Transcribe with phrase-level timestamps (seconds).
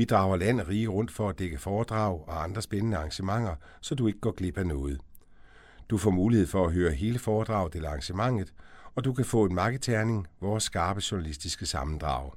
[0.00, 3.94] Vi drager land og rige rundt for at dække foredrag og andre spændende arrangementer, så
[3.94, 5.00] du ikke går glip af noget.
[5.90, 8.54] Du får mulighed for at høre hele foredraget eller arrangementet,
[8.94, 12.30] og du kan få en marketerning, vores skarpe journalistiske sammendrag.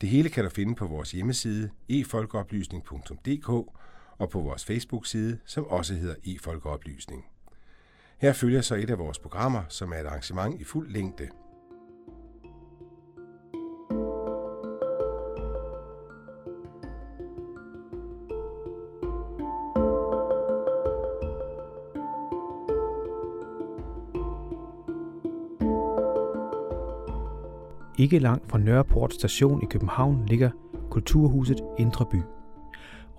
[0.00, 3.48] Det hele kan du finde på vores hjemmeside efolkeoplysning.dk
[4.18, 7.24] og på vores Facebook-side, som også hedder efolkeoplysning.
[8.18, 11.28] Her følger så et af vores programmer, som er et arrangement i fuld længde–
[27.98, 30.50] Ikke langt fra Nørreport station i København ligger
[30.90, 32.22] Kulturhuset Indre By.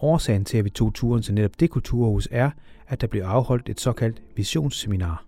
[0.01, 2.51] Årsagen til, at vi tog turen til netop det kulturhus er,
[2.87, 5.25] at der blev afholdt et såkaldt visionsseminar.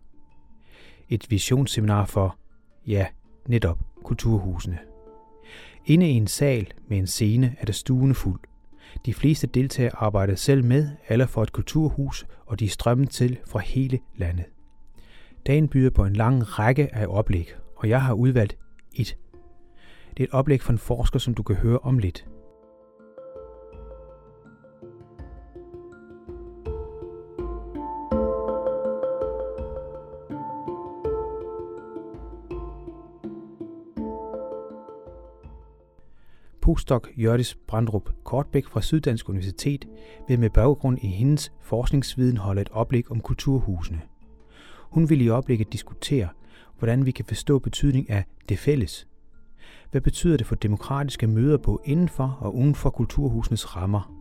[1.09, 2.37] Et visionsseminar for,
[2.87, 3.05] ja,
[3.47, 4.79] netop kulturhusene.
[5.85, 8.39] Inde i en sal med en scene er der stuende fuld.
[9.05, 13.39] De fleste deltagere arbejder selv med eller for et kulturhus, og de er strømmet til
[13.47, 14.45] fra hele landet.
[15.47, 18.57] Dagen byder på en lang række af oplæg, og jeg har udvalgt
[18.93, 19.17] et
[20.17, 22.25] det er et oplæg fra en forsker, som du kan høre om lidt.
[36.61, 39.85] Postdoc Jørdis Brandrup Kortbæk fra Syddansk Universitet
[40.27, 44.01] vil med baggrund i hendes forskningsviden holde et oplæg om kulturhusene.
[44.79, 46.27] Hun vil i oplægget diskutere,
[46.79, 49.07] hvordan vi kan forstå betydning af det fælles,
[49.91, 54.13] hvad betyder det for demokratiske møder på indenfor og uden for kulturhusenes rammer?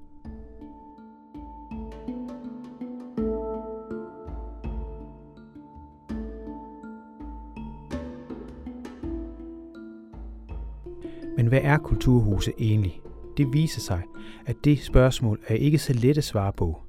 [11.36, 13.00] Men hvad er kulturhuse egentlig?
[13.36, 14.02] Det viser sig,
[14.46, 16.80] at det spørgsmål er ikke så let at svare på.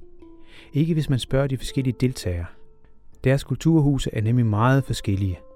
[0.74, 2.46] Ikke hvis man spørger de forskellige deltagere.
[3.24, 5.40] Deres kulturhuse er nemlig meget forskellige–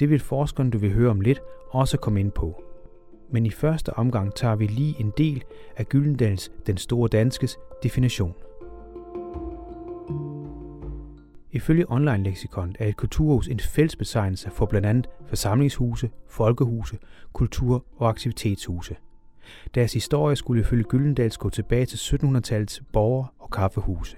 [0.00, 1.40] det vil forskeren, du vil høre om lidt,
[1.70, 2.62] også komme ind på.
[3.30, 5.44] Men i første omgang tager vi lige en del
[5.76, 8.34] af Gyldendals Den Store Danskes definition.
[11.52, 16.98] Ifølge online leksikon er et kulturhus en fællesbetegnelse for blandt andet forsamlingshuse, folkehuse,
[17.32, 18.96] kultur- og aktivitetshuse.
[19.74, 24.16] Deres historie skulle ifølge Gyldendals gå tilbage til 1700-tallets borger- og kaffehuse.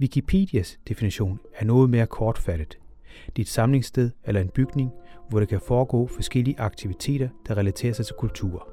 [0.00, 2.78] Wikipedias definition er noget mere kortfattet.
[3.26, 4.90] Det er et samlingssted eller en bygning,
[5.28, 8.68] hvor der kan foregå forskellige aktiviteter, der relaterer sig til kultur.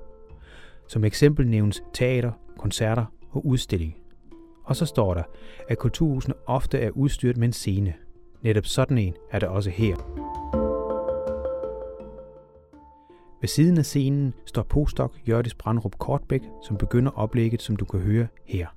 [0.88, 3.96] Som eksempel nævnes teater, koncerter og udstilling.
[4.64, 5.24] Og så står der,
[5.70, 7.94] at kulturhusene ofte er udstyret med en scene.
[8.42, 9.96] Netop sådan en er der også her.
[13.42, 18.00] Ved siden af scenen står postdoc Jørdis Brandrup Kortbæk, som begynder oplægget, som du kan
[18.00, 18.68] høre her.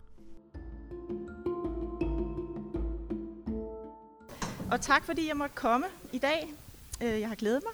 [4.71, 6.53] Og tak fordi jeg måtte komme i dag.
[7.01, 7.73] Øh, jeg har glædet mig.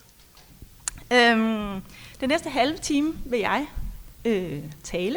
[1.19, 1.83] Øhm,
[2.21, 3.67] den næste halve time vil jeg
[4.25, 5.17] øh, tale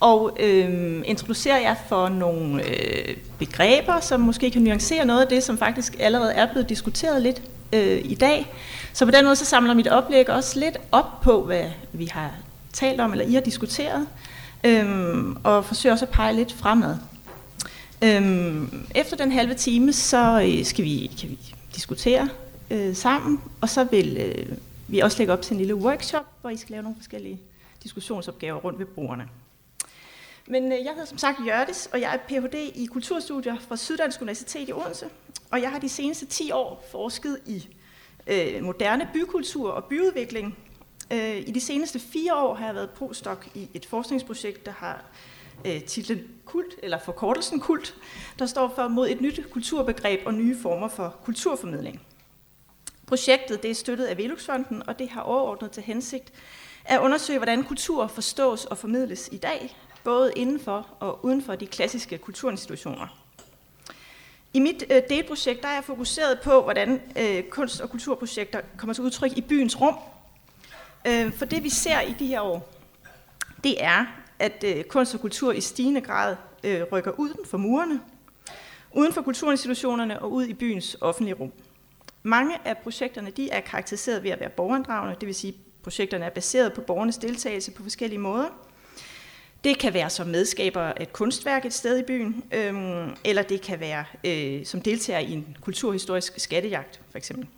[0.00, 5.42] og øh, introducere jer for nogle øh, begreber, som måske kan nuancere noget af det,
[5.42, 8.54] som faktisk allerede er blevet diskuteret lidt øh, i dag.
[8.92, 12.30] Så på den måde så samler mit oplæg også lidt op på, hvad vi har
[12.72, 14.06] talt om, eller I har diskuteret,
[14.64, 16.96] øh, og forsøger også at pege lidt fremad.
[18.04, 21.38] Øhm, efter den halve time, så øh, skal vi, kan vi
[21.74, 22.28] diskutere
[22.70, 24.56] øh, sammen, og så vil øh,
[24.88, 27.40] vi også lægge op til en lille workshop, hvor I skal lave nogle forskellige
[27.82, 29.28] diskussionsopgaver rundt ved brugerne.
[30.46, 32.54] Men øh, jeg hedder som sagt Jørdis, og jeg er Ph.D.
[32.74, 35.06] i kulturstudier fra Syddansk Universitet i Odense,
[35.50, 37.68] og jeg har de seneste 10 år forsket i
[38.26, 40.58] øh, moderne bykultur og byudvikling.
[41.12, 44.94] Øh, I de seneste fire år har jeg været postdoc i et forskningsprojekt, der har
[44.94, 47.94] øh, Øh, titlen Kult, eller forkortelsen Kult,
[48.38, 52.02] der står for mod et nyt kulturbegreb og nye former for kulturformidling.
[53.06, 56.32] Projektet det er støttet af Veluxfonden, og det har overordnet til hensigt
[56.84, 61.66] at undersøge, hvordan kultur forstås og formidles i dag, både indenfor og uden for de
[61.66, 63.06] klassiske kulturinstitutioner.
[64.52, 68.94] I mit øh, delprojekt der er jeg fokuseret på, hvordan øh, kunst- og kulturprojekter kommer
[68.94, 69.96] til udtryk i byens rum.
[71.06, 72.72] Øh, for det vi ser i de her år,
[73.64, 74.06] det er,
[74.38, 78.00] at øh, kunst og kultur i stigende grad øh, rykker uden for murene,
[78.92, 81.52] uden for kulturinstitutionerne og ud i byens offentlige rum.
[82.22, 86.24] Mange af projekterne de er karakteriseret ved at være borgerinddragende, det vil sige, at projekterne
[86.24, 88.48] er baseret på borgernes deltagelse på forskellige måder.
[89.64, 93.60] Det kan være som medskaber af et kunstværk et sted i byen, øhm, eller det
[93.60, 97.48] kan være øh, som deltager i en kulturhistorisk skattejagt, for eksempel.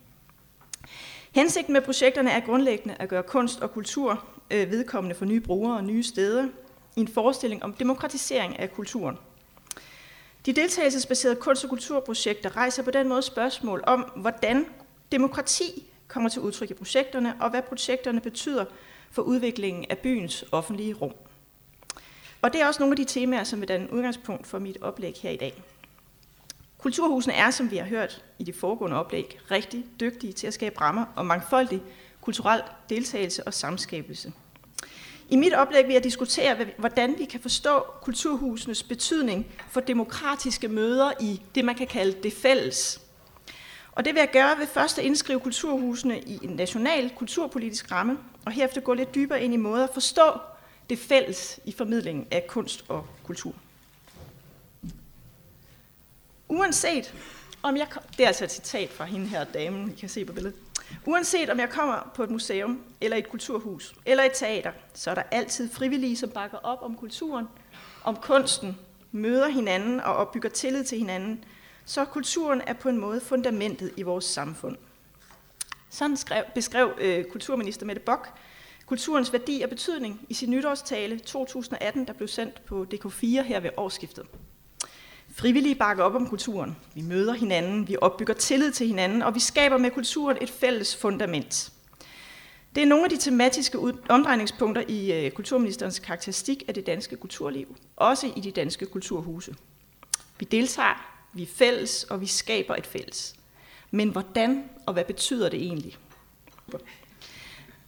[1.32, 5.76] Hensigten med projekterne er grundlæggende at gøre kunst og kultur øh, vedkommende for nye brugere
[5.76, 6.48] og nye steder
[6.98, 9.18] i en forestilling om demokratisering af kulturen.
[10.46, 14.66] De deltagelsesbaserede kunst- og kulturprojekter rejser på den måde spørgsmål om, hvordan
[15.12, 18.64] demokrati kommer til udtryk i projekterne, og hvad projekterne betyder
[19.10, 21.12] for udviklingen af byens offentlige rum.
[22.42, 25.14] Og det er også nogle af de temaer, som vil danne udgangspunkt for mit oplæg
[25.22, 25.62] her i dag.
[26.78, 30.80] Kulturhusene er, som vi har hørt i de foregående oplæg, rigtig dygtige til at skabe
[30.80, 31.82] rammer og mangfoldig
[32.20, 34.32] kulturel deltagelse og samskabelse.
[35.30, 41.12] I mit oplæg vil jeg diskutere, hvordan vi kan forstå kulturhusenes betydning for demokratiske møder
[41.20, 43.00] i det, man kan kalde det fælles.
[43.92, 48.19] Og det vil jeg gøre ved først at indskrive kulturhusene i en national kulturpolitisk ramme,
[48.46, 50.32] og herefter gå lidt dybere ind i måder at forstå
[50.90, 53.54] det fælles i formidlingen af kunst og kultur.
[56.48, 57.14] Uanset
[57.62, 57.87] om jeg...
[58.16, 60.56] Det er altså et citat fra hende her damen, I kan se på billedet.
[61.06, 65.14] Uanset om jeg kommer på et museum, eller et kulturhus, eller et teater, så er
[65.14, 67.46] der altid frivillige, som bakker op om kulturen,
[68.05, 68.78] om kunsten,
[69.12, 71.44] møder hinanden og opbygger tillid til hinanden,
[71.84, 74.76] så kulturen er på en måde fundamentet i vores samfund.
[75.90, 78.32] Sådan skrev, beskrev øh, kulturminister Mette Bock
[78.88, 83.70] kulturens værdi og betydning i sin nytårstale 2018, der blev sendt på DK4 her ved
[83.76, 84.26] årsskiftet.
[85.38, 86.76] Frivillige bakker op om kulturen.
[86.94, 90.96] Vi møder hinanden, vi opbygger tillid til hinanden, og vi skaber med kulturen et fælles
[90.96, 91.73] fundament.
[92.75, 97.76] Det er nogle af de tematiske omdrejningspunkter i øh, kulturministerens karakteristik af det danske kulturliv,
[97.96, 99.55] også i de danske kulturhuse.
[100.38, 103.35] Vi deltager, vi er fælles, og vi skaber et fælles.
[103.90, 105.96] Men hvordan og hvad betyder det egentlig?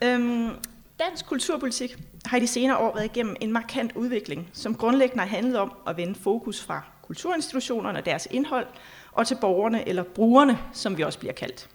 [0.02, 0.50] Øhm,
[0.98, 5.36] dansk kulturpolitik har i de senere år været igennem en markant udvikling, som grundlæggende har
[5.36, 8.66] handlet om at vende fokus fra kulturinstitutionerne og deres indhold,
[9.12, 11.68] og til borgerne eller brugerne, som vi også bliver kaldt.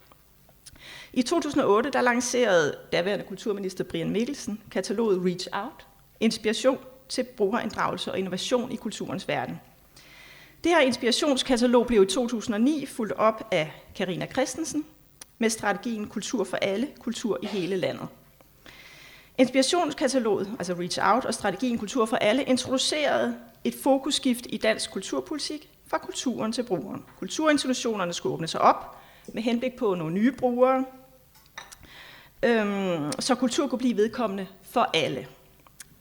[1.13, 5.87] I 2008 der lancerede daværende kulturminister Brian Mikkelsen kataloget Reach Out,
[6.19, 6.77] inspiration
[7.09, 9.59] til brugerinddragelse og innovation i kulturens verden.
[10.63, 14.85] Det her inspirationskatalog blev i 2009 fulgt op af Karina Christensen
[15.37, 18.07] med strategien Kultur for alle, kultur i hele landet.
[19.37, 25.69] Inspirationskataloget, altså Reach Out og strategien Kultur for alle, introducerede et fokusskift i dansk kulturpolitik
[25.87, 27.05] fra kulturen til brugeren.
[27.19, 28.97] Kulturinstitutionerne skulle åbne sig op
[29.33, 30.85] med henblik på nogle nye brugere,
[32.43, 35.27] øhm, så kultur kunne blive vedkommende for alle.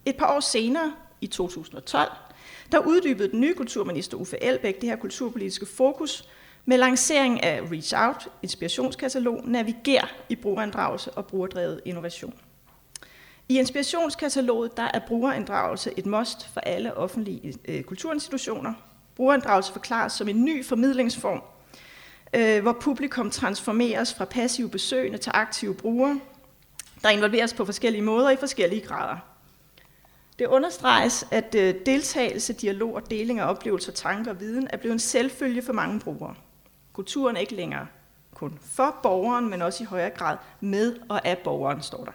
[0.07, 2.11] Et par år senere, i 2012,
[2.73, 6.29] der uddybede den nye kulturminister Uffe Elbæk det her kulturpolitiske fokus
[6.65, 12.35] med lancering af Reach Out, inspirationskatalog, Naviger i brugerinddragelse og brugerdrevet innovation.
[13.49, 18.75] I inspirationskataloget der er brugerinddragelse et must for alle offentlige øh, kulturinstitutioner.
[19.17, 21.43] Brugerinddragelse forklares som en ny formidlingsform,
[22.35, 26.21] øh, hvor publikum transformeres fra passive besøgende til aktive brugere,
[27.03, 29.17] der involveres på forskellige måder i forskellige grader.
[30.39, 34.93] Det understreges, at øh, deltagelse, dialog og deling af oplevelser, tanker og viden er blevet
[34.93, 36.35] en selvfølge for mange brugere.
[36.93, 37.87] Kulturen er ikke længere
[38.35, 42.13] kun for borgeren, men også i højere grad med og af borgeren, står der.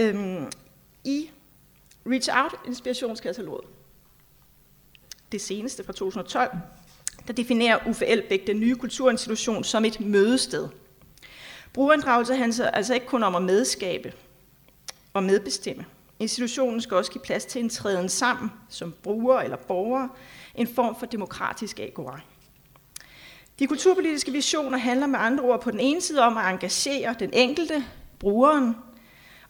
[0.00, 0.50] Øhm,
[1.04, 1.30] I
[2.06, 3.64] Reach Out inspirationskataloget,
[5.32, 6.50] det seneste fra 2012,
[7.26, 10.68] der definerer Uffe Elbæk den nye kulturinstitution som et mødested.
[11.72, 14.12] Brugerinddragelse handler altså ikke kun om at medskabe
[15.12, 15.84] og medbestemme.
[16.18, 20.08] Institutionen skal også give plads til en træden sammen som bruger eller borger,
[20.54, 22.20] en form for demokratisk agora.
[23.58, 27.30] De kulturpolitiske visioner handler med andre ord på den ene side om at engagere den
[27.32, 27.84] enkelte,
[28.18, 28.76] brugeren,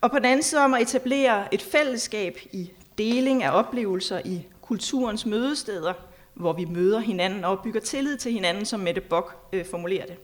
[0.00, 4.46] og på den anden side om at etablere et fællesskab i deling af oplevelser i
[4.62, 5.92] kulturens mødesteder,
[6.34, 10.16] hvor vi møder hinanden og bygger tillid til hinanden, som Mette Bock øh, formulerer det.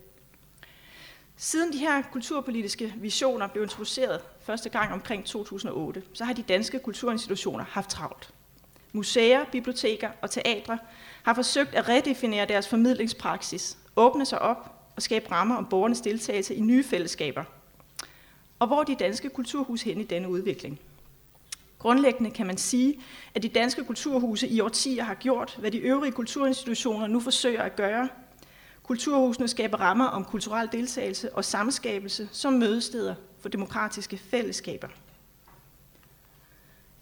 [1.37, 6.79] Siden de her kulturpolitiske visioner blev introduceret første gang omkring 2008, så har de danske
[6.79, 8.31] kulturinstitutioner haft travlt.
[8.93, 10.79] Museer, biblioteker og teatre
[11.23, 16.55] har forsøgt at redefinere deres formidlingspraksis, åbne sig op og skabe rammer om borgernes deltagelse
[16.55, 17.45] i nye fællesskaber–
[18.59, 20.81] og hvor er de danske kulturhus hen i denne udvikling?
[21.79, 23.01] Grundlæggende kan man sige,
[23.35, 27.77] at de danske kulturhuse i årtier har gjort, hvad de øvrige kulturinstitutioner nu forsøger at
[27.77, 28.09] gøre.
[28.83, 34.89] Kulturhusene skaber rammer om kulturel deltagelse og samskabelse som mødesteder for demokratiske fællesskaber.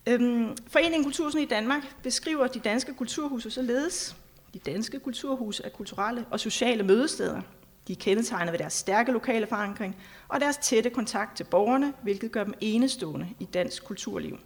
[0.09, 4.17] Øhm, Foreningen Kultursen i Danmark beskriver de danske kulturhuse således.
[4.55, 7.41] De danske kulturhuse er kulturelle og sociale mødesteder.
[7.89, 9.97] De er kendetegnet ved deres stærke lokale forankring
[10.29, 14.39] og deres tætte kontakt til borgerne, hvilket gør dem enestående i dansk kulturliv.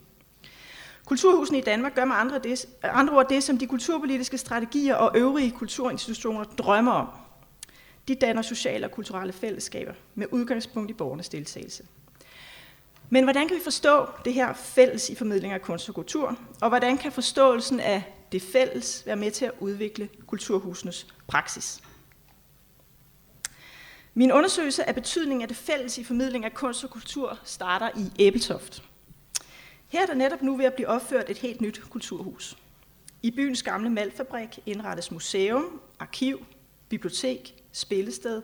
[1.04, 5.18] Kulturhusene i Danmark gør med andre, det, andre ord det, som de kulturpolitiske strategier og
[5.18, 7.09] øvrige kulturinstitutioner drømmer om.
[8.09, 11.85] De danner sociale og kulturelle fællesskaber med udgangspunkt i borgernes deltagelse.
[13.11, 16.68] Men hvordan kan vi forstå det her fælles i formidling af kunst og kultur, og
[16.68, 21.80] hvordan kan forståelsen af det fælles være med til at udvikle kulturhusenes praksis?
[24.19, 28.23] Min undersøgelse af betydningen af det fælles i formidling af kunst og kultur starter i
[28.23, 28.83] Æbeltoft.
[29.89, 32.59] Her er der netop nu ved at blive opført et helt nyt kulturhus.
[33.23, 36.47] I byens gamle malfabrik indrettes museum, arkiv,
[36.89, 38.43] bibliotek, spillested,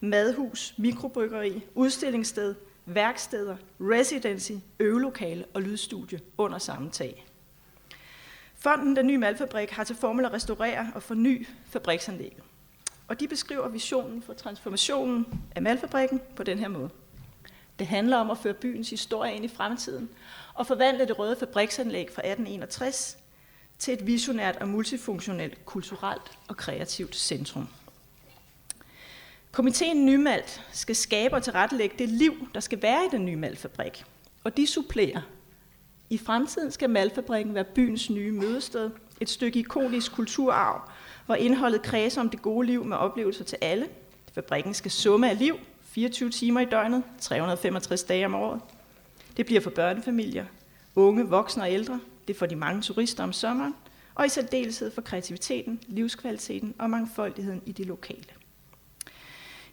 [0.00, 2.54] madhus, mikrobryggeri, udstillingssted,
[2.86, 7.26] værksteder, residency, øvelokale og lydstudie under samme tag.
[8.54, 12.42] Fonden Den Nye Malfabrik har til formål at restaurere og forny fabriksanlægget.
[13.12, 15.26] Og de beskriver visionen for transformationen
[15.56, 16.90] af Malfabrikken på den her måde.
[17.78, 20.08] Det handler om at føre byens historie ind i fremtiden
[20.54, 23.18] og forvandle det røde fabriksanlæg fra 1861
[23.78, 27.68] til et visionært og multifunktionelt kulturelt og kreativt centrum.
[29.50, 34.04] Komiteen Nymalt skal skabe og tilrettelægge det liv, der skal være i den nye malfabrik.
[34.44, 35.20] Og de supplerer.
[36.10, 38.90] I fremtiden skal malfabrikken være byens nye mødested,
[39.20, 40.90] et stykke ikonisk kulturarv,
[41.26, 43.88] hvor indholdet kredser om det gode liv med oplevelser til alle.
[44.34, 48.60] Fabrikken skal summe af liv, 24 timer i døgnet, 365 dage om året.
[49.36, 50.44] Det bliver for børnefamilier,
[50.94, 52.00] unge, voksne og ældre.
[52.28, 53.74] Det er for de mange turister om sommeren,
[54.14, 58.24] og i særdeleshed for kreativiteten, livskvaliteten og mangfoldigheden i det lokale.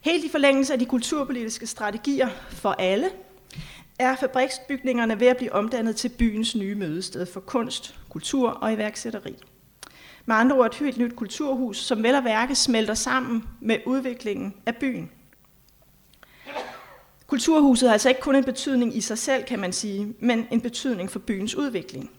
[0.02, 3.10] Helt i forlængelse af de kulturpolitiske strategier for alle,
[4.00, 9.36] er fabriksbygningerne ved at blive omdannet til byens nye mødested for kunst, kultur og iværksætteri.
[10.30, 14.54] Med andre ord et helt nyt kulturhus, som vel og værke smelter sammen med udviklingen
[14.66, 15.12] af byen.
[17.28, 20.62] Kulturhuset har altså ikke kun en betydning i sig selv, kan man sige, men en
[20.62, 22.12] betydning for byens udvikling.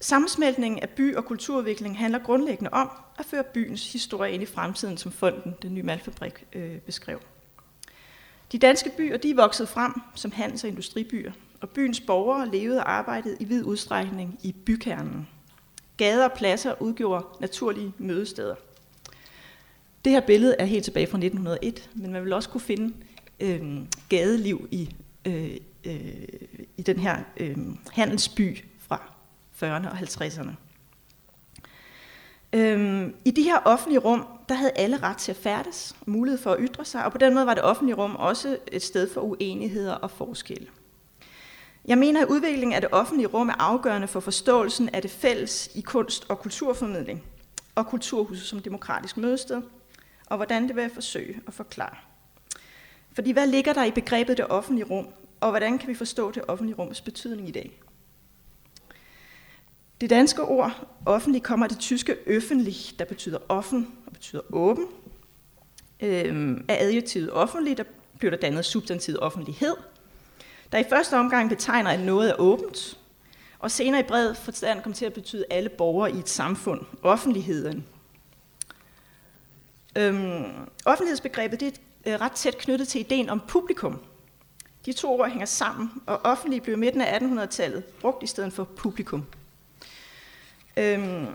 [0.00, 4.96] Sammensmeltningen af by- og kulturudvikling handler grundlæggende om at føre byens historie ind i fremtiden,
[4.96, 7.20] som fonden, den nye malfabrik, øh, beskrev.
[8.52, 12.78] De danske byer de er vokset frem som handels- og industribyer, og byens borgere levede
[12.78, 15.28] og arbejdede i vid udstrækning i bykernen.
[15.96, 18.54] Gader og pladser udgjorde naturlige mødesteder.
[20.04, 22.94] Det her billede er helt tilbage fra 1901, men man vil også kunne finde
[23.40, 24.94] øh, gadeliv i,
[25.26, 26.24] øh, øh,
[26.76, 27.56] i den her øh,
[27.92, 29.12] handelsby fra
[29.62, 30.50] 40'erne og 50'erne.
[32.52, 36.52] Øhm, I de her offentlige rum, der havde alle ret til at færdes, mulighed for
[36.52, 39.20] at ytre sig, og på den måde var det offentlige rum også et sted for
[39.20, 40.66] uenigheder og forskelle.
[41.84, 45.70] Jeg mener, at udviklingen af det offentlige rum er afgørende for forståelsen af det fælles
[45.74, 47.24] i kunst- og kulturformidling,
[47.74, 49.62] og kulturhuset som demokratisk mødested,
[50.26, 51.96] og hvordan det vil forsøge at forklare.
[53.12, 55.06] Fordi hvad ligger der i begrebet det offentlige rum,
[55.40, 57.80] og hvordan kan vi forstå det offentlige rums betydning i dag?
[60.00, 64.86] Det danske ord offentlig kommer af det tyske öffentlich, der betyder offen og betyder åben.
[66.00, 67.84] Øhm, af adjektivet offentlig, der
[68.18, 69.74] bliver der dannet substantivet offentlighed,
[70.72, 72.98] der i første omgang betegner, at noget er åbent,
[73.58, 77.86] og senere i bred forstand kommer til at betyde alle borgere i et samfund, offentligheden.
[79.96, 80.44] Øhm,
[80.84, 84.00] offentlighedsbegrebet det er øh, ret tæt knyttet til ideen om publikum.
[84.86, 88.52] De to ord hænger sammen, og offentlig blev i midten af 1800-tallet brugt i stedet
[88.52, 89.24] for publikum.
[90.76, 91.26] Øhm,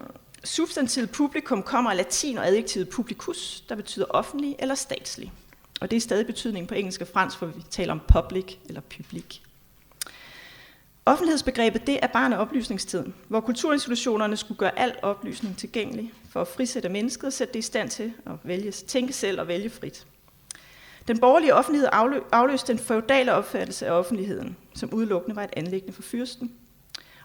[0.44, 5.34] substantivet publikum kommer af latin og adjektivet publicus, der betyder offentlig eller statslig.
[5.82, 8.82] Og det er stadig betydningen på engelsk og fransk, hvor vi taler om public eller
[8.82, 9.42] publik.
[11.06, 16.48] Offentlighedsbegrebet det er barn af oplysningstiden, hvor kulturinstitutionerne skulle gøre al oplysning tilgængelig for at
[16.48, 20.06] frisætte mennesket og sætte det i stand til at vælge, tænke selv og vælge frit.
[21.08, 21.90] Den borgerlige offentlighed
[22.32, 26.52] afløste den feudale opfattelse af offentligheden, som udelukkende var et anlæggende for fyrsten,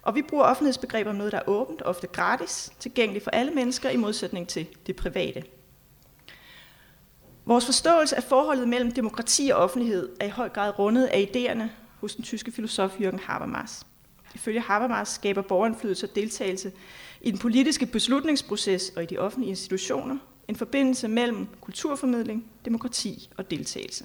[0.03, 3.91] og vi bruger offentlighedsbegreber om noget, der er åbent, ofte gratis, tilgængeligt for alle mennesker
[3.91, 5.45] i modsætning til det private.
[7.45, 11.65] Vores forståelse af forholdet mellem demokrati og offentlighed er i høj grad rundet af idéerne
[12.01, 13.87] hos den tyske filosof Jürgen Habermas.
[14.35, 16.73] Ifølge Habermas skaber borgerindflydelse og deltagelse
[17.21, 20.17] i den politiske beslutningsproces og i de offentlige institutioner
[20.49, 24.05] en forbindelse mellem kulturformidling, demokrati og deltagelse.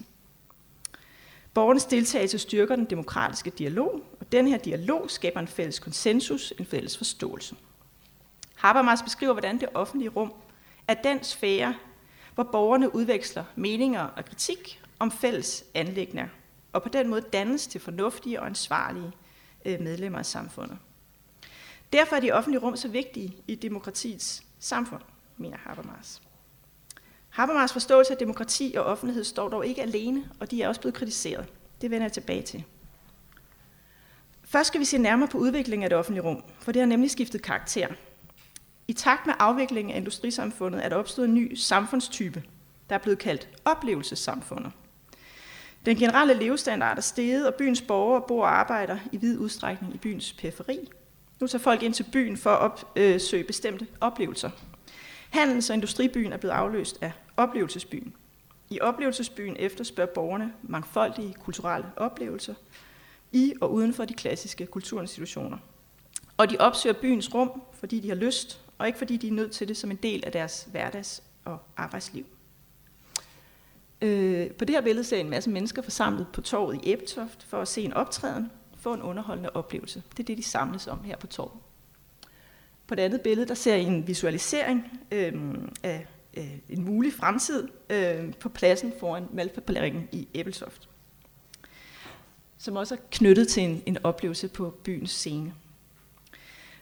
[1.54, 6.66] Borgernes deltagelse styrker den demokratiske dialog, og den her dialog skaber en fælles konsensus, en
[6.66, 7.56] fælles forståelse.
[8.56, 10.34] Habermas beskriver, hvordan det offentlige rum
[10.88, 11.76] er den sfære,
[12.38, 16.28] hvor borgerne udveksler meninger og kritik om fælles anlægner,
[16.74, 19.12] og på den måde dannes til fornuftige og ansvarlige
[19.66, 20.78] øh, medlemmer af samfundet.
[21.94, 25.02] Derfor er de offentlige rum så vigtige i demokratiets samfund,
[25.38, 26.22] mener Habermas.
[27.30, 30.96] Habermas forståelse af demokrati og offentlighed står dog ikke alene, og de er også blevet
[30.96, 31.46] kritiseret.
[31.82, 32.64] Det vender jeg tilbage til.
[34.44, 37.12] Først skal vi se nærmere på udviklingen af det offentlige rum, for det har nemlig
[37.12, 37.88] skiftet karakter.
[38.88, 42.44] I takt med afviklingen af industrisamfundet er der opstået en ny samfundstype,
[42.90, 44.72] der er blevet kaldt oplevelsessamfundet.
[45.86, 49.98] Den generelle levestandard er steget, og byens borgere bor og arbejder i vid udstrækning i
[49.98, 50.90] byens periferi.
[51.40, 54.50] Nu tager folk ind til byen for at opsøge bestemte oplevelser.
[55.30, 58.14] Handels- og industribyen er blevet afløst af oplevelsesbyen.
[58.70, 62.54] I oplevelsesbyen efterspørger borgerne mangfoldige kulturelle oplevelser
[63.32, 65.58] i og uden for de klassiske kulturinstitutioner.
[66.38, 69.52] Og de opsøger byens rum, fordi de har lyst, og ikke fordi de er nødt
[69.52, 72.26] til det som en del af deres hverdags- og arbejdsliv.
[74.02, 77.62] Øh, på det her billede ser en masse mennesker forsamlet på torvet i Ebetoft for
[77.62, 80.04] at se en optræden, få en underholdende oplevelse.
[80.12, 81.62] Det er det, de samles om her på torvet.
[82.88, 85.34] På det andet billede, der ser I en visualisering øh,
[85.84, 86.08] af
[86.38, 90.90] øh, en mulig fremtid øh, på pladsen foran Malfabrikken i Ebeltoft,
[92.58, 95.54] som også er knyttet til en, en oplevelse på byens scene.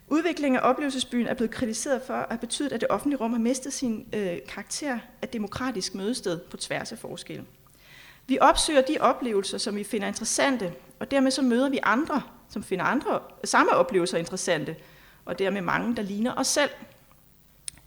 [0.08, 3.40] Udviklingen af oplevelsesbyen er blevet kritiseret for at have betydet, at det offentlige rum har
[3.40, 7.46] mistet sin øh, karakter af demokratisk mødested på tværs af forskelle.
[8.28, 12.64] Vi opsøger de oplevelser, som vi finder interessante, og dermed så møder vi andre, som
[12.64, 14.76] finder andre samme oplevelser interessante,
[15.26, 16.70] og dermed mange, der ligner os selv.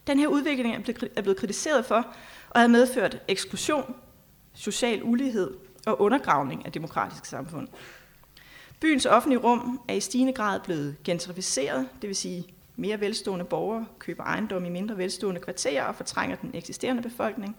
[0.07, 0.75] Den her udvikling
[1.17, 2.07] er blevet kritiseret for
[2.51, 3.95] at have medført eksklusion,
[4.55, 5.51] social ulighed
[5.87, 7.69] og undergravning af demokratisk samfund.
[8.81, 13.87] Byens offentlige rum er i stigende grad blevet gentrificeret, det vil sige mere velstående borgere
[13.99, 17.57] køber ejendom i mindre velstående kvarterer og fortrænger den eksisterende befolkning.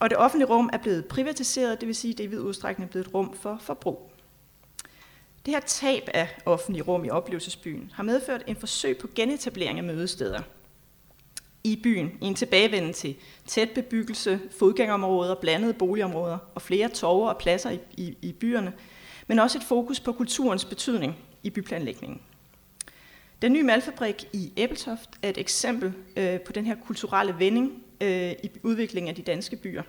[0.00, 2.88] Og det offentlige rum er blevet privatiseret, det vil sige, at det i vid udstrækning
[2.88, 4.10] er blevet et rum for forbrug.
[5.46, 9.84] Det her tab af offentlige rum i oplevelsesbyen har medført en forsøg på genetablering af
[9.84, 10.40] mødesteder
[11.64, 13.16] i byen i en tilbagevenden til
[13.46, 18.72] tæt bebyggelse, fodgængerområder, blandede boligområder og flere torve og pladser i, i, i byerne,
[19.26, 22.20] men også et fokus på kulturens betydning i byplanlægningen.
[23.42, 28.32] Den nye malfabrik i Æbeltoft er et eksempel øh, på den her kulturelle vending øh,
[28.32, 29.82] i udviklingen af de danske byer.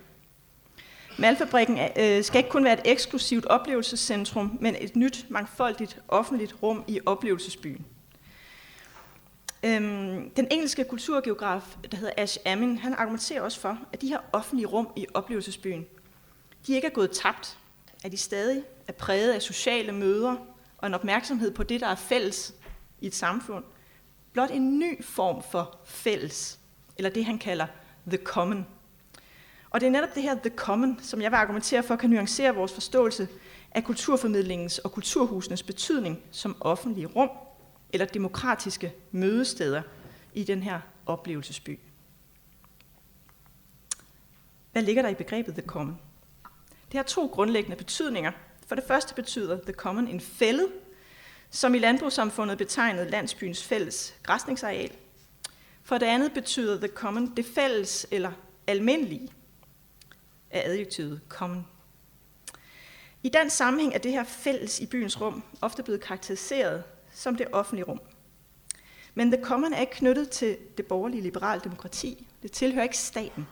[1.18, 6.84] Malfabrikken øh, skal ikke kun være et eksklusivt oplevelsescentrum, men et nyt, mangfoldigt offentligt rum
[6.88, 7.86] i oplevelsesbyen.
[9.62, 14.18] Øhm, den engelske kulturgeograf, der hedder Ash Amin, han argumenterer også for, at de her
[14.32, 15.86] offentlige rum i oplevelsesbyen,
[16.66, 17.58] de ikke er gået tabt,
[18.04, 20.36] at de stadig er præget af sociale møder
[20.78, 22.54] og en opmærksomhed på det, der er fælles
[23.00, 23.64] i et samfund.
[24.32, 26.58] Blot en ny form for fælles,
[26.96, 27.66] eller det han kalder
[28.06, 28.66] the common.
[29.70, 32.54] Og det er netop det her the common, som jeg vil argumentere for, kan nuancere
[32.54, 33.28] vores forståelse
[33.70, 37.30] af kulturformidlingens og kulturhusenes betydning som offentlige rum
[37.92, 39.82] eller demokratiske mødesteder
[40.34, 41.78] i den her oplevelsesby.
[44.72, 45.98] Hvad ligger der i begrebet the common?
[46.92, 48.32] Det har to grundlæggende betydninger.
[48.66, 50.66] For det første betyder the common en fælde,
[51.50, 54.92] som i landbrugssamfundet betegnede landsbyens fælles græsningsareal.
[55.82, 58.32] For det andet betyder the common det fælles eller
[58.66, 59.28] almindelige
[60.50, 61.66] af adjektivet common.
[63.22, 67.46] I den sammenhæng er det her fælles i byens rum ofte blevet karakteriseret som det
[67.52, 68.00] offentlige rum.
[69.14, 72.26] Men the common er ikke knyttet til det borgerlige liberale demokrati.
[72.42, 73.46] Det tilhører ikke staten.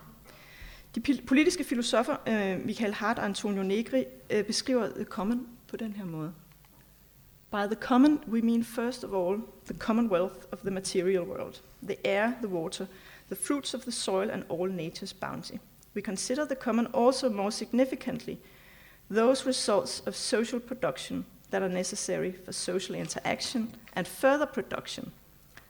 [0.97, 5.93] De politiske filosofer, øh, Michael Hart og Antonio Negri, øh, beskriver the common på den
[5.93, 6.33] her måde.
[7.51, 11.97] By the common, we mean first of all the commonwealth of the material world, the
[12.05, 12.87] air, the water,
[13.31, 15.59] the fruits of the soil, and all nature's bounty.
[15.95, 18.39] We consider the common also more significantly
[19.15, 25.13] those results of social production that are necessary for social interaction and further production,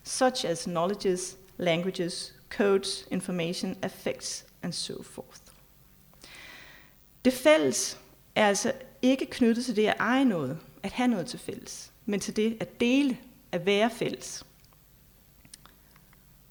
[0.02, 5.40] such as knowledges, languages, codes, information, effects, and so forth.
[7.24, 8.00] Det fælles
[8.34, 12.20] er altså ikke knyttet til det at eje noget, at have noget til fælles, men
[12.20, 13.18] til det at dele,
[13.52, 14.46] at være fælles.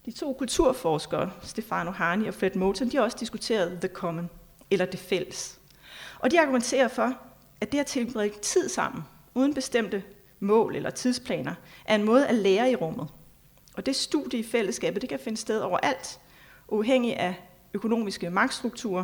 [0.05, 4.29] De to kulturforskere, Stefano Harni og Fred Moulton, de har også diskuteret the common,
[4.71, 5.59] eller det fælles.
[6.19, 7.13] Og de argumenterer for,
[7.61, 10.03] at det at tilbringe tid sammen, uden bestemte
[10.39, 13.07] mål eller tidsplaner, er en måde at lære i rummet.
[13.73, 16.19] Og det studie i fællesskabet, det kan finde sted overalt,
[16.67, 17.35] uafhængig af
[17.75, 19.03] økonomiske magtstrukturer.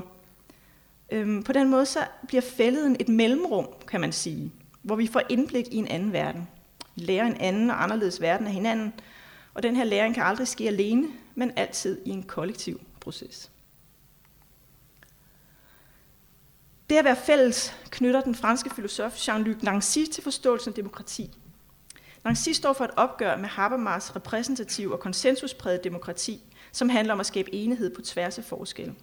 [1.11, 5.21] Øhm, på den måde så bliver fælleden et mellemrum, kan man sige, hvor vi får
[5.29, 6.47] indblik i en anden verden.
[6.95, 8.93] Vi lærer en anden og anderledes verden af hinanden,
[9.53, 13.51] og den her læring kan aldrig ske alene, men altid i en kollektiv proces.
[16.89, 21.31] Det at være fælles knytter den franske filosof Jean-Luc Nancy til forståelsen af demokrati
[22.23, 27.25] Nancy står for et opgør med Habermas repræsentativ og konsensuspræget demokrati, som handler om at
[27.25, 28.95] skabe enighed på tværs af forskelle.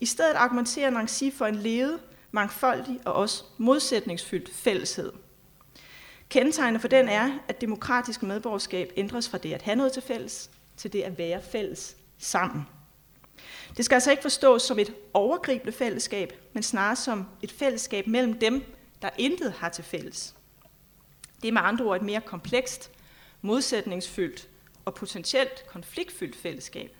[0.00, 2.00] I stedet argumenterer Nancy for en levet,
[2.32, 5.12] mangfoldig og også modsætningsfyldt fælleshed.
[6.28, 10.50] Kendetegnet for den er, at demokratisk medborgerskab ændres fra det at have noget til fælles,
[10.76, 12.66] til det at være fælles sammen.
[13.76, 18.38] Det skal altså ikke forstås som et overgribende fællesskab, men snarere som et fællesskab mellem
[18.38, 18.64] dem,
[19.02, 20.34] der intet har til fælles.
[21.42, 22.90] Det er med andre ord et mere komplekst,
[23.42, 24.48] modsætningsfyldt
[24.84, 26.96] og potentielt konfliktfyldt fællesskab.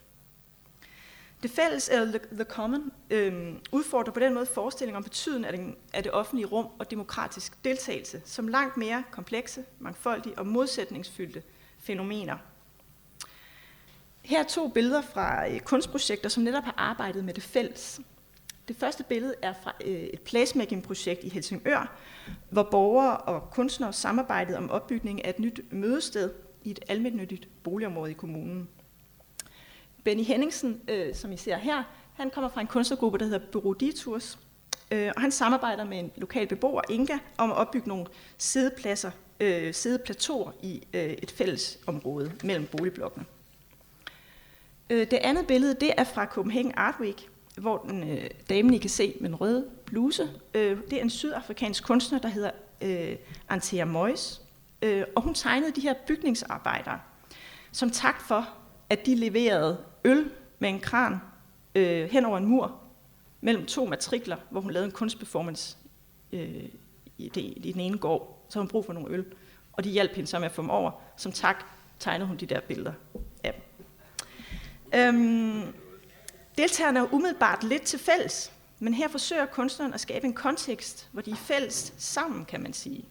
[1.42, 5.52] Det fælles, eller the, the common, øhm, udfordrer på den måde forestillingen om betydningen af,
[5.58, 11.42] den, af det offentlige rum og demokratisk deltagelse som langt mere komplekse, mangfoldige og modsætningsfyldte
[11.78, 12.36] fænomener.
[14.22, 18.00] Her er to billeder fra øh, kunstprojekter, som netop har arbejdet med det fælles.
[18.68, 21.96] Det første billede er fra øh, et placemaking-projekt i Helsingør,
[22.50, 26.30] hvor borgere og kunstnere samarbejdede om opbygning af et nyt mødested
[26.64, 28.68] i et almindeligt boligområde i kommunen.
[30.04, 31.82] Benny Henningsen, øh, som I ser her,
[32.14, 34.38] han kommer fra en kunstnergruppe, der hedder Bureau Detours,
[34.90, 38.06] øh, og han samarbejder med en lokal beboer, Inga, om at opbygge nogle
[38.38, 43.24] sædepladser, øh, sædeplateauer i øh, et fælles område mellem boligblokkene.
[44.90, 48.78] Øh, det andet billede, det er fra Copenhagen Art Week, hvor den øh, damen, I
[48.78, 52.50] kan se med den røde bluse, øh, det er en sydafrikansk kunstner, der hedder
[52.82, 53.16] øh,
[53.48, 54.43] Antea Moyes,
[54.84, 57.00] øh, og hun tegnede de her bygningsarbejdere
[57.72, 58.48] som tak for,
[58.90, 61.16] at de leverede øl med en kran
[61.74, 62.80] øh, hen over en mur
[63.40, 65.76] mellem to matrikler, hvor hun lavede en kunstperformance
[66.32, 66.64] øh,
[67.18, 68.46] i, det, i den ene gård.
[68.48, 69.24] Så hun brug for nogle øl,
[69.72, 70.90] og de hjalp hende så med at få dem over.
[71.16, 71.64] Som tak
[71.98, 72.92] tegnede hun de der billeder
[73.44, 73.86] af dem.
[75.00, 75.74] Øhm,
[76.58, 81.22] deltagerne er umiddelbart lidt til fælles, men her forsøger kunstneren at skabe en kontekst, hvor
[81.22, 83.04] de er fælles sammen, kan man sige.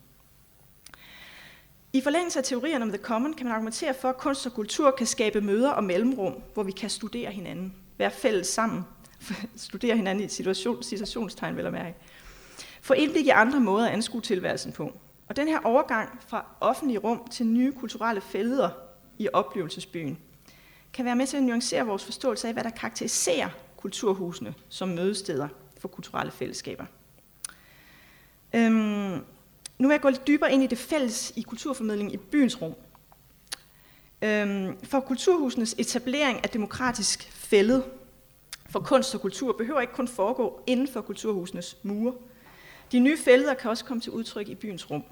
[1.96, 4.92] I forlængelse af teorierne om The Common kan man argumentere for, at kunst og kultur
[4.92, 8.86] kan skabe møder og mellemrum, hvor vi kan studere hinanden, være fælles sammen,
[9.56, 11.96] studere hinanden i situation, situationstegn, vel at mærke.
[12.82, 14.94] Få indblik i andre måder at anskue tilværelsen på.
[15.28, 18.70] Og den her overgang fra offentlige rum til nye kulturelle fælder
[19.18, 20.18] i oplevelsesbyen,
[20.94, 25.48] kan være med til at nuancere vores forståelse af, hvad der karakteriserer kulturhusene som mødesteder
[25.78, 26.86] for kulturelle fællesskaber.
[28.56, 29.22] Øhm,
[29.84, 32.74] nu vil jeg gå lidt dybere ind i det fælles i kulturformidling i byens rum.
[34.22, 37.84] Øhm, for kulturhusenes etablering af demokratisk fældet
[38.70, 42.14] for kunst og kultur behøver ikke kun foregå inden for kulturhusenes mure.
[42.92, 45.04] De nye fælder kan også komme til udtryk i byens rum.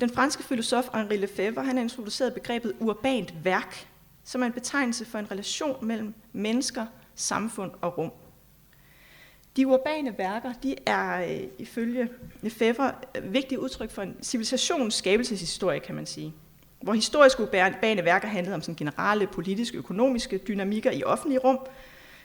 [0.00, 3.88] Den franske filosof Henri Lefebvre han har introduceret begrebet urbant værk,
[4.24, 8.12] som er en betegnelse for en relation mellem mennesker, samfund og rum.
[9.60, 12.08] De urbane værker de er øh, ifølge
[12.42, 16.34] Lefebvre øh, vigtige udtryk for en civilisations skabelseshistorie, kan man sige.
[16.82, 21.58] Hvor historiske urbane værker handlede om sådan generelle politiske, økonomiske dynamikker i offentlige rum,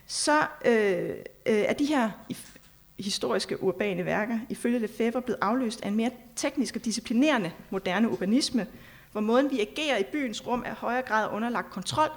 [0.06, 2.12] så øh, øh, er de her
[3.00, 8.67] historiske urbane værker ifølge Lefebvre blevet afløst af en mere teknisk og disciplinerende moderne urbanisme,
[9.12, 12.10] hvor måden vi agerer i byens rum er i højere grad underlagt kontrol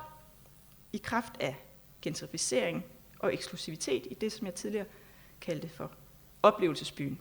[0.93, 1.57] i kraft af
[2.03, 2.85] gentrificering
[3.19, 4.87] og eksklusivitet i det, som jeg tidligere
[5.41, 5.93] kaldte for
[6.43, 7.19] oplevelsesbyen.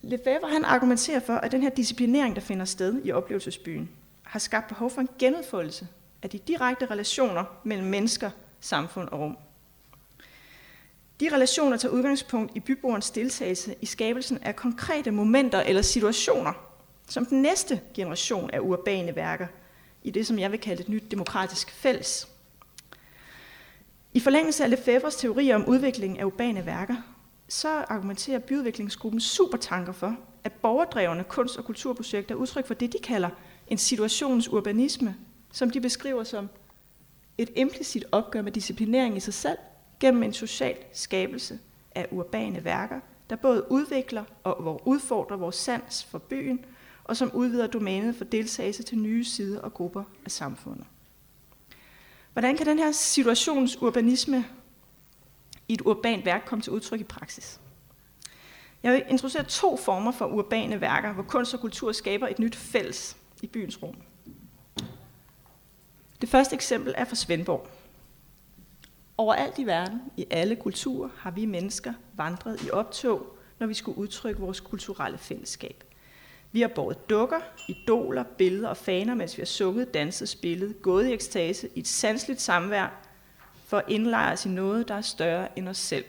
[0.00, 3.90] Lefebvre han argumenterer for, at den her disciplinering, der finder sted i oplevelsesbyen,
[4.22, 5.88] har skabt behov for en genudfoldelse
[6.22, 9.38] af de direkte relationer mellem mennesker, samfund og rum.
[11.20, 16.52] De relationer tager udgangspunkt i byboernes deltagelse i skabelsen af konkrete momenter eller situationer,
[17.08, 19.46] som den næste generation af urbane værker
[20.02, 22.28] i det, som jeg vil kalde et nyt demokratisk fælles.
[24.14, 26.96] I forlængelse af Lefebvres teorier om udvikling af urbane værker,
[27.48, 32.98] så argumenterer byudviklingsgruppen supertanker for, at borgerdrevne kunst- og kulturprojekter er udtryk for det, de
[33.02, 33.30] kalder
[33.68, 35.16] en situationsurbanisme,
[35.52, 36.48] som de beskriver som
[37.38, 39.58] et implicit opgør med disciplinering i sig selv
[40.00, 41.58] gennem en social skabelse
[41.94, 46.64] af urbane værker, der både udvikler og udfordrer vores sans for byen,
[47.04, 50.86] og som udvider domænet for deltagelse til nye sider og grupper af samfundet.
[52.38, 54.44] Hvordan kan den her situationsurbanisme
[55.68, 57.60] i et urbant værk komme til udtryk i praksis?
[58.82, 62.56] Jeg vil introducere to former for urbane værker, hvor kunst og kultur skaber et nyt
[62.56, 63.96] fælles i byens rum.
[66.20, 67.68] Det første eksempel er fra Svendborg.
[69.16, 73.98] Overalt i verden, i alle kulturer, har vi mennesker vandret i optog, når vi skulle
[73.98, 75.87] udtrykke vores kulturelle fællesskab.
[76.52, 81.08] Vi har båret dukker, idoler, billeder og faner, mens vi har sunget, danset, spillet, gået
[81.08, 83.04] i ekstase i et sanseligt samvær
[83.66, 86.04] for at indlejre os i noget, der er større end os selv.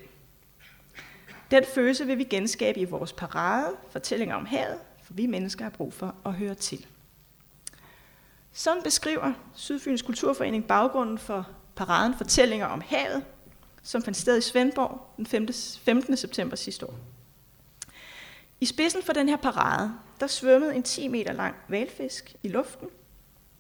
[1.52, 5.70] Den følelse vil vi genskabe i vores parade, fortællinger om havet, for vi mennesker har
[5.70, 6.86] brug for at høre til.
[8.54, 13.24] Sådan beskriver Sydfyns Kulturforening baggrunden for paraden Fortællinger om havet,
[13.84, 16.18] som fandt sted i Svendborg den 15.
[16.18, 16.96] september sidste år.
[18.62, 22.88] I spidsen for den her parade, der svømmede en 10 meter lang valfisk i luften,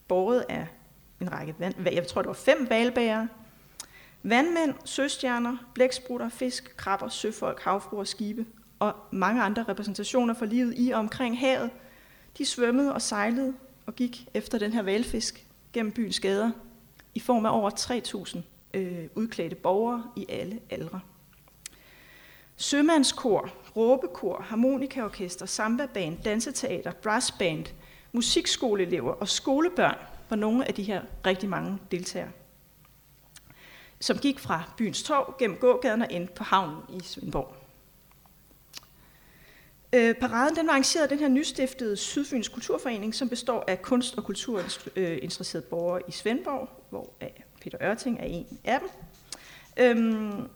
[0.07, 0.67] båret af
[1.21, 3.27] en række vand, jeg tror det var fem valbærer,
[4.23, 8.45] vandmænd, søstjerner, blæksprutter, fisk, krabber, søfolk, havfruer, skibe
[8.79, 11.69] og mange andre repræsentationer for livet i og omkring havet,
[12.38, 13.53] de svømmede og sejlede
[13.85, 16.51] og gik efter den her valfisk gennem byens gader
[17.15, 18.39] i form af over 3.000
[18.73, 20.99] øh, udklædte borgere i alle aldre.
[22.55, 27.65] Sømandskor, råbekor, harmonikaorkester, sambaband, danseteater, brassband,
[28.12, 29.95] musikskoleelever og skolebørn
[30.29, 32.32] var nogle af de her rigtig mange deltagere,
[33.99, 37.55] som gik fra byens torv gennem gågaden og ind på havnen i Svendborg.
[39.93, 44.17] Øh, paraden den var arrangeret af den her nystiftede Sydfyns Kulturforening, som består af kunst-
[44.17, 47.13] og kulturinteresserede øh, borgere i Svendborg, hvor
[47.62, 48.89] Peter Ørting er en af dem.
[49.77, 50.47] Øhm,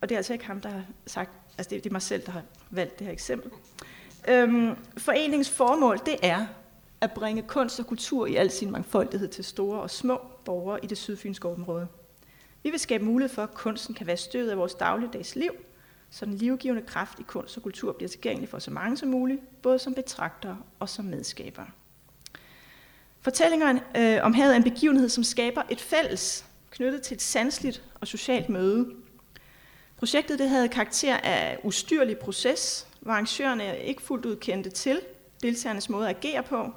[0.00, 2.26] og det er altså ikke ham, der har sagt, altså det, det er mig selv,
[2.26, 3.50] der har valgt det her eksempel.
[4.28, 6.46] Øhm, foreningens formål, det er
[7.00, 10.86] at bringe kunst og kultur i al sin mangfoldighed til store og små borgere i
[10.86, 11.86] det sydfynske område.
[12.62, 15.50] Vi vil skabe mulighed for, at kunsten kan være stød af vores dagligdags liv,
[16.10, 19.62] så den livgivende kraft i kunst og kultur bliver tilgængelig for så mange som muligt,
[19.62, 21.66] både som betragtere og som medskabere.
[23.20, 27.82] Fortællingerne øh, om havet er en begivenhed, som skaber et fælles, knyttet til et sansligt
[28.00, 28.94] og socialt møde.
[30.02, 35.00] Projektet det havde karakter af ustyrlig proces, hvor arrangørerne ikke fuldt ud kendte til
[35.42, 36.70] deltagernes måde at agere på.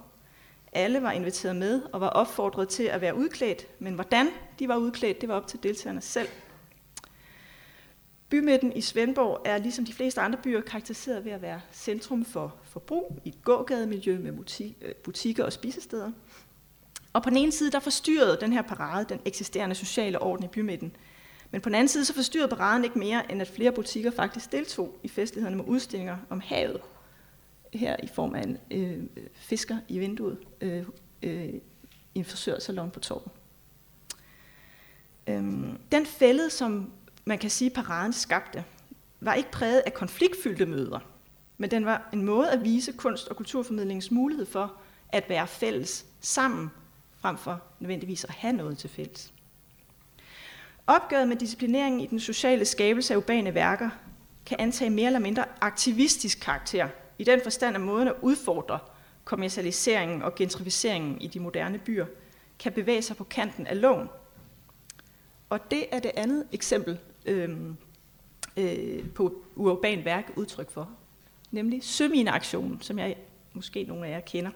[0.72, 4.28] Alle var inviteret med og var opfordret til at være udklædt, men hvordan
[4.60, 6.28] de var udklædt, det var op til deltagerne selv.
[8.30, 12.56] Bymidten i Svendborg er ligesom de fleste andre byer karakteriseret ved at være centrum for
[12.64, 14.34] forbrug i et gågademiljø med
[14.82, 16.12] øh, butikker og spisesteder.
[17.14, 20.48] Og på den ene side, der forstyrrede den her parade den eksisterende sociale orden i
[20.48, 20.96] bymidten.
[21.56, 24.52] Men på den anden side, så forstyrrede paraden ikke mere, end at flere butikker faktisk
[24.52, 26.82] deltog i festlighederne med udstillinger om havet.
[27.74, 30.86] Her i form af en øh, fisker i vinduet øh,
[31.24, 31.62] øh, i
[32.16, 33.32] en frisørsalon på torvet.
[35.28, 36.92] Øhm, den fælde, som
[37.26, 38.64] man kan sige, paraden skabte,
[39.20, 41.00] var ikke præget af konfliktfyldte møder,
[41.58, 44.74] men den var en måde at vise kunst- og kulturformidlingens mulighed for
[45.10, 46.70] at være fælles sammen,
[47.18, 49.34] frem for nødvendigvis at have noget til fælles.
[50.88, 53.90] Opgøret med disciplineringen i den sociale skabelse af urbane værker
[54.46, 56.88] kan antage mere eller mindre aktivistisk karakter,
[57.20, 58.80] i den forstand at måden at udfordre
[59.24, 62.06] kommercialiseringen og gentrificeringen i de moderne byer,
[62.60, 64.08] kan bevæge sig på kanten af loven.
[65.50, 67.50] Og det er det andet eksempel øh,
[68.58, 70.90] øh, på urban værk udtryk for,
[71.52, 73.16] nemlig Sømineaktionen, som jeg
[73.54, 74.52] måske nogle af jer kender.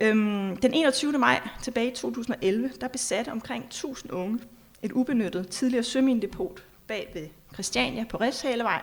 [0.00, 1.12] Øhm, den 21.
[1.12, 4.40] maj tilbage i 2011, der besatte omkring 1000 unge
[4.86, 8.82] et ubenyttet tidligere sømindepot bag ved Christiania på Refshalevej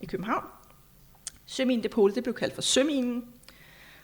[0.00, 0.44] i København.
[1.46, 3.24] Sømindepotet det blev kaldt for Søminen,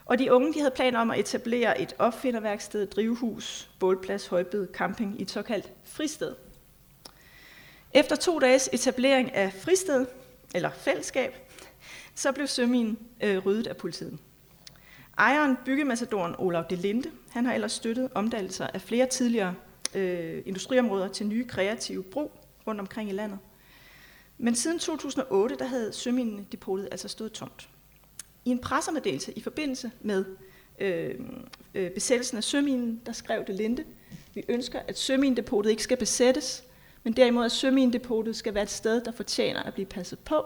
[0.05, 5.19] og de unge de havde planer om at etablere et opfinderværksted, drivhus, bålplads, højbed, camping
[5.19, 6.35] i et såkaldt fristed.
[7.93, 10.05] Efter to dages etablering af fristed,
[10.55, 11.35] eller fællesskab,
[12.15, 14.19] så blev søminen øh, ryddet af politiet.
[15.17, 19.55] Ejeren, byggemassadoren Olav Delinde, han har ellers støttet omdannelser af flere tidligere
[19.97, 22.31] øh, industriområder til nye kreative brug
[22.67, 23.39] rundt omkring i landet.
[24.37, 27.69] Men siden 2008, der havde søminedepotet altså stået tomt.
[28.45, 30.25] I en pressemeddelelse i forbindelse med
[30.79, 31.15] øh,
[31.75, 33.83] øh, besættelsen af søminen, der skrev Delinde,
[34.33, 36.63] vi ønsker, at søminedepotet ikke skal besættes,
[37.03, 40.45] men derimod at søminedepotet skal være et sted, der fortjener at blive passet på,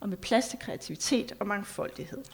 [0.00, 2.24] og med plads til kreativitet og mangfoldighed.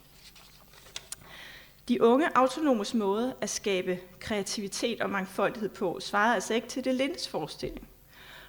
[1.89, 6.95] De unge autonomes måde at skabe kreativitet og mangfoldighed på svarede altså ikke til det
[6.95, 7.89] Lindes forestilling.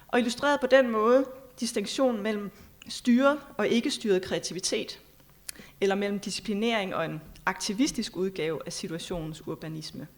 [0.08, 1.24] Og illustrerede på den måde
[1.60, 2.50] distinktionen mellem
[2.88, 5.00] styret og ikke styret kreativitet,
[5.80, 10.08] eller mellem disciplinering og en aktivistisk udgave af situationens urbanisme.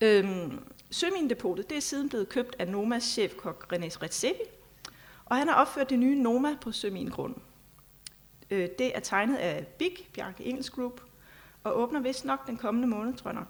[0.00, 4.42] Øhm, Sømindepotet det er siden blevet købt af Nomas chefkok René Redzepi,
[5.24, 7.42] og han har opført det nye Noma på Sømingrunden.
[8.50, 11.00] Øh, det er tegnet af Big, Bjarke Engels Group,
[11.64, 13.48] og åbner vist nok den kommende måned, tror jeg nok.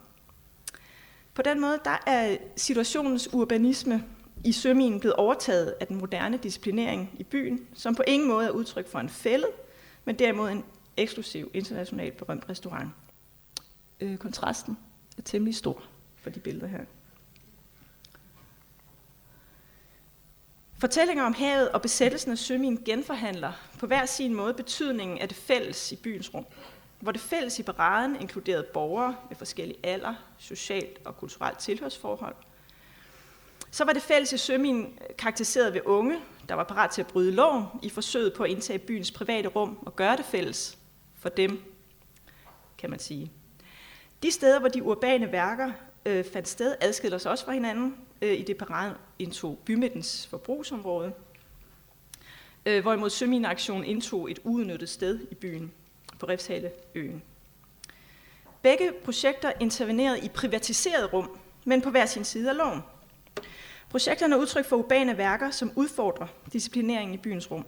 [1.35, 4.05] På den måde der er situationens urbanisme
[4.45, 8.51] i søminen blevet overtaget af den moderne disciplinering i byen, som på ingen måde er
[8.51, 9.47] udtryk for en fælde,
[10.05, 10.65] men derimod en
[10.97, 12.91] eksklusiv internationalt berømt restaurant.
[14.01, 14.79] Øh, kontrasten
[15.19, 15.83] er temmelig stor
[16.17, 16.85] for de billeder her.
[20.79, 25.37] Fortællinger om havet og besættelsen af sømin genforhandler på hver sin måde betydningen af det
[25.37, 26.47] fælles i byens rum.
[27.03, 32.35] Hvor det fælles i paraden inkluderede borgere med forskellige alder, socialt og kulturelt tilhørsforhold.
[33.71, 37.33] Så var det fælles i sømin karakteriseret ved unge, der var parat til at bryde
[37.33, 40.79] loven i forsøget på at indtage byens private rum og gøre det fælles
[41.15, 41.63] for dem,
[42.79, 43.33] kan man sige.
[44.23, 45.73] De steder, hvor de urbane værker
[46.07, 51.13] øh, fandt sted, adskilte sig også fra hinanden, øh, i det paraden indtog bymidtens forbrugsområde,
[52.67, 55.73] øh, hvorimod Sømineaktionen indtog et uudnyttet sted i byen
[56.23, 57.23] på Refshaleøen.
[58.63, 62.81] Begge projekter intervenerede i privatiseret rum, men på hver sin side af loven.
[63.91, 67.67] Projekterne er udtryk for urbane værker, som udfordrer disciplineringen i byens rum,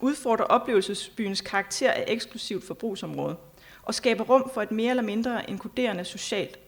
[0.00, 3.36] udfordrer oplevelsesbyens karakter af eksklusivt forbrugsområde
[3.82, 6.58] og skaber rum for et mere eller mindre inkluderende socialt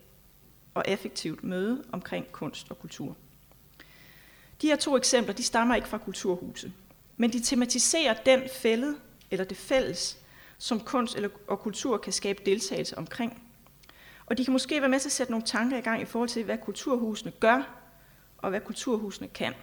[0.74, 3.16] og effektivt møde omkring kunst og kultur.
[4.62, 6.72] De her to eksempler, de stammer ikke fra kulturhuse,
[7.16, 8.96] men de tematiserer den fælde
[9.30, 10.18] eller det fælles,
[10.58, 13.42] som kunst eller, og kultur kan skabe deltagelse omkring.
[14.26, 16.28] Og de kan måske være med til at sætte nogle tanker i gang i forhold
[16.28, 17.78] til, hvad kulturhusene gør,
[18.38, 19.54] og hvad kulturhusene kan.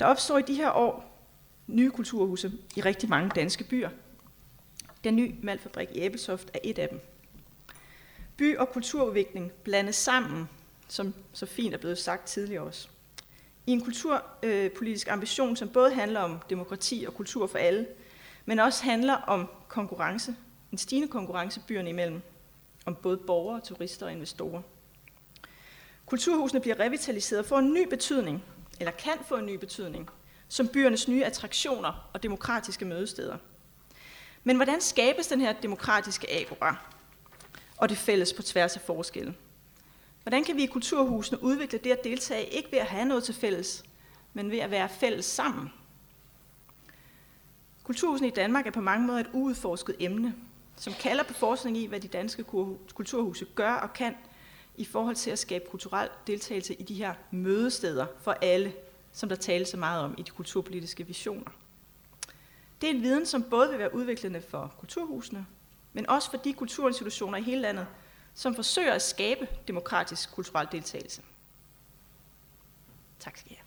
[0.00, 1.22] Der opstår i de her år
[1.66, 3.90] nye kulturhuse i rigtig mange danske byer.
[5.04, 7.00] Den nye malfabrik i Æbelsoft er et af dem.
[8.36, 10.48] By- og kulturudvikling blandes sammen,
[10.88, 12.88] som så fint er blevet sagt tidligere også.
[13.66, 17.86] I en kulturpolitisk ambition, som både handler om demokrati og kultur for alle,
[18.46, 20.36] men også handler om konkurrence,
[20.72, 22.22] en stigende konkurrence byerne imellem,
[22.86, 24.62] om både borgere, turister og investorer.
[26.06, 28.44] Kulturhusene bliver revitaliseret og får en ny betydning,
[28.80, 30.10] eller kan få en ny betydning,
[30.48, 33.36] som byernes nye attraktioner og demokratiske mødesteder.
[34.44, 36.76] Men hvordan skabes den her demokratiske agora
[37.76, 39.34] og det fælles på tværs af forskelle?
[40.22, 43.34] Hvordan kan vi i kulturhusene udvikle det at deltage, ikke ved at have noget til
[43.34, 43.84] fælles,
[44.32, 45.72] men ved at være fælles sammen?
[47.86, 50.34] Kulturhusene i Danmark er på mange måder et uudforsket emne,
[50.76, 52.44] som kalder på forskning i, hvad de danske
[52.94, 54.14] kulturhuse gør og kan
[54.76, 58.72] i forhold til at skabe kulturel deltagelse i de her mødesteder for alle,
[59.12, 61.50] som der tales så meget om i de kulturpolitiske visioner.
[62.80, 65.46] Det er en viden, som både vil være udviklende for kulturhusene,
[65.92, 67.86] men også for de kulturinstitutioner i hele landet,
[68.34, 71.22] som forsøger at skabe demokratisk kulturel deltagelse.
[73.20, 73.65] Tak skal I have.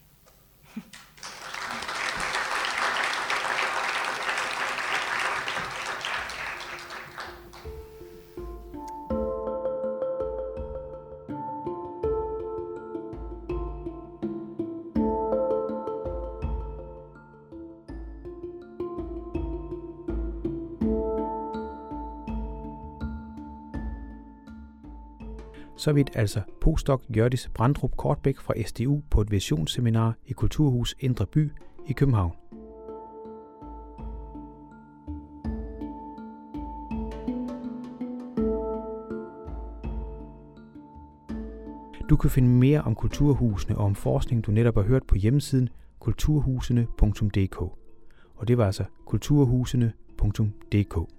[25.79, 31.25] Så vidt altså postdoc Jørdis Brandrup Kortbæk fra SDU på et visionsseminar i Kulturhus Indre
[31.25, 31.51] By
[31.87, 32.31] i København.
[42.09, 45.69] Du kan finde mere om kulturhusene og om forskning, du netop har hørt på hjemmesiden
[45.99, 47.61] kulturhusene.dk.
[48.35, 51.18] Og det var altså kulturhusene.dk.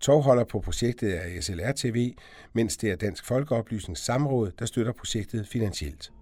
[0.00, 2.14] Tovholder på projektet er SLR TV,
[2.52, 6.12] mens det er Dansk Folkeoplysnings Samråd, der støtter projektet finansielt.